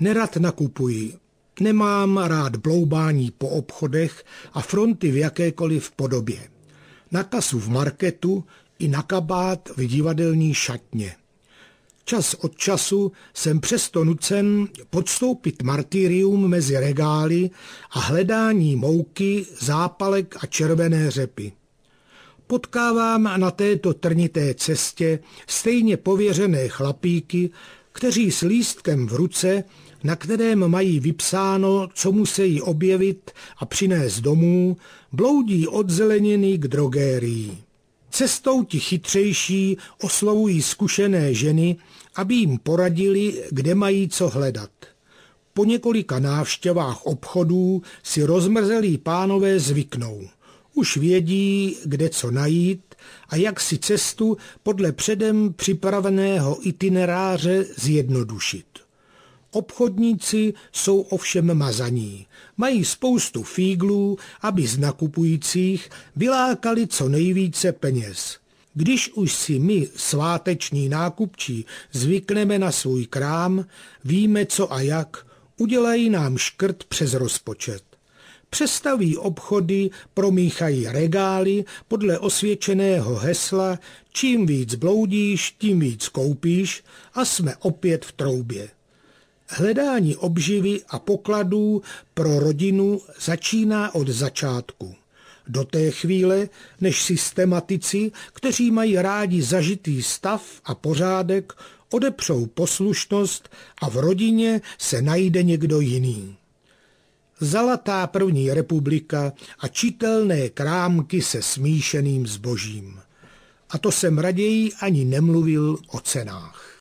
Nerad 0.00 0.36
nakupuji. 0.36 1.14
Nemám 1.60 2.18
rád 2.18 2.56
bloubání 2.56 3.30
po 3.30 3.48
obchodech 3.48 4.24
a 4.52 4.60
fronty 4.62 5.10
v 5.10 5.16
jakékoliv 5.16 5.90
podobě. 5.90 6.48
Na 7.12 7.24
kasu 7.24 7.60
v 7.60 7.68
marketu 7.68 8.44
i 8.78 8.88
na 8.88 9.02
kabát 9.02 9.68
v 9.76 9.86
divadelní 9.86 10.54
šatně. 10.54 11.16
Čas 12.04 12.34
od 12.34 12.56
času 12.56 13.12
jsem 13.34 13.60
přesto 13.60 14.04
nucen 14.04 14.68
podstoupit 14.90 15.62
martyrium 15.62 16.48
mezi 16.48 16.78
regály 16.78 17.50
a 17.90 18.00
hledání 18.00 18.76
mouky, 18.76 19.46
zápalek 19.60 20.36
a 20.40 20.46
červené 20.46 21.10
řepy. 21.10 21.52
Potkávám 22.46 23.30
na 23.36 23.50
této 23.50 23.94
trnité 23.94 24.54
cestě 24.54 25.18
stejně 25.46 25.96
pověřené 25.96 26.68
chlapíky, 26.68 27.50
kteří 27.96 28.30
s 28.30 28.40
lístkem 28.40 29.06
v 29.06 29.12
ruce, 29.12 29.64
na 30.04 30.16
kterém 30.16 30.68
mají 30.68 31.00
vypsáno, 31.00 31.88
co 31.94 32.12
musí 32.12 32.62
objevit 32.62 33.30
a 33.58 33.66
přinést 33.66 34.20
domů, 34.20 34.76
bloudí 35.12 35.66
od 35.66 35.90
zeleniny 35.90 36.58
k 36.58 36.68
drogérii. 36.68 37.58
Cestou 38.10 38.64
ti 38.64 38.80
chytřejší 38.80 39.76
oslovují 40.02 40.62
zkušené 40.62 41.34
ženy, 41.34 41.76
aby 42.16 42.34
jim 42.34 42.58
poradili, 42.58 43.42
kde 43.50 43.74
mají 43.74 44.08
co 44.08 44.28
hledat. 44.28 44.70
Po 45.54 45.64
několika 45.64 46.18
návštěvách 46.18 47.06
obchodů 47.06 47.82
si 48.02 48.22
rozmrzelí 48.22 48.98
pánové 48.98 49.60
zvyknou. 49.60 50.28
Už 50.76 50.96
vědí, 50.96 51.76
kde 51.84 52.08
co 52.08 52.30
najít 52.30 52.94
a 53.28 53.36
jak 53.36 53.60
si 53.60 53.78
cestu 53.78 54.36
podle 54.62 54.92
předem 54.92 55.52
připraveného 55.52 56.68
itineráře 56.68 57.66
zjednodušit. 57.76 58.66
Obchodníci 59.50 60.54
jsou 60.72 61.00
ovšem 61.00 61.54
mazaní. 61.54 62.26
Mají 62.56 62.84
spoustu 62.84 63.42
fíglů, 63.42 64.18
aby 64.40 64.66
z 64.66 64.78
nakupujících 64.78 65.90
vylákali 66.16 66.86
co 66.86 67.08
nejvíce 67.08 67.72
peněz. 67.72 68.38
Když 68.74 69.12
už 69.12 69.32
si 69.32 69.58
my, 69.58 69.88
sváteční 69.96 70.88
nákupčí, 70.88 71.66
zvykneme 71.92 72.58
na 72.58 72.72
svůj 72.72 73.06
krám, 73.06 73.66
víme 74.04 74.46
co 74.46 74.72
a 74.72 74.80
jak, 74.80 75.26
udělají 75.56 76.10
nám 76.10 76.38
škrt 76.38 76.84
přes 76.84 77.14
rozpočet. 77.14 77.95
Přestaví 78.50 79.16
obchody, 79.16 79.90
promíchají 80.14 80.86
regály 80.86 81.64
podle 81.88 82.18
osvědčeného 82.18 83.16
hesla 83.16 83.78
čím 84.16 84.46
víc 84.46 84.74
bloudíš, 84.74 85.54
tím 85.58 85.80
víc 85.80 86.08
koupíš 86.08 86.84
a 87.14 87.24
jsme 87.24 87.56
opět 87.56 88.04
v 88.04 88.12
troubě. 88.12 88.68
Hledání 89.48 90.16
obživy 90.16 90.80
a 90.88 90.98
pokladů 90.98 91.82
pro 92.14 92.40
rodinu 92.40 93.00
začíná 93.20 93.94
od 93.94 94.08
začátku. 94.08 94.94
Do 95.48 95.64
té 95.64 95.90
chvíle, 95.90 96.48
než 96.80 97.02
systematici, 97.02 98.12
kteří 98.32 98.70
mají 98.70 98.96
rádi 98.96 99.42
zažitý 99.42 100.02
stav 100.02 100.42
a 100.64 100.74
pořádek, 100.74 101.52
odepřou 101.90 102.46
poslušnost 102.46 103.48
a 103.82 103.88
v 103.88 103.96
rodině 103.96 104.60
se 104.78 105.02
najde 105.02 105.42
někdo 105.42 105.80
jiný. 105.80 106.36
Zalatá 107.40 108.06
první 108.06 108.52
republika 108.52 109.32
a 109.58 109.68
čitelné 109.68 110.48
krámky 110.48 111.22
se 111.22 111.42
smíšeným 111.42 112.26
zbožím. 112.26 113.00
A 113.70 113.78
to 113.78 113.92
jsem 113.92 114.18
raději 114.18 114.72
ani 114.80 115.04
nemluvil 115.04 115.78
o 115.88 116.00
cenách. 116.00 116.72